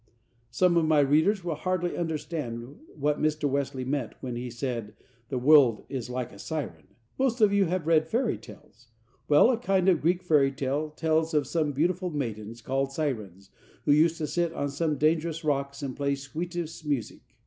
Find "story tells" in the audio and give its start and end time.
10.51-11.35